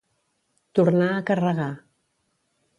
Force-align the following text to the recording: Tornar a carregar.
Tornar 0.79 1.11
a 1.17 1.21
carregar. 1.29 1.71